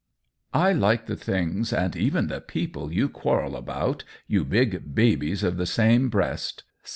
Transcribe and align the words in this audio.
"I 0.67 0.73
like 0.73 1.05
the 1.05 1.15
things 1.15 1.71
and 1.71 1.95
even 1.95 2.25
the 2.25 2.41
people 2.41 2.91
you 2.91 3.07
quarrel 3.07 3.55
about, 3.55 4.03
you 4.25 4.43
big 4.43 4.95
babies 4.95 5.43
of 5.43 5.57
the 5.57 5.67
same 5.67 6.09
breast. 6.09 6.63